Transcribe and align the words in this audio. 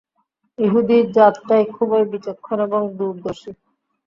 ইহুদী 0.57 0.97
জাতটাই 1.15 1.63
খুবই 1.75 2.03
বিচক্ষণ 2.11 2.57
এবং 2.67 2.81
দূরদর্শী। 2.97 3.51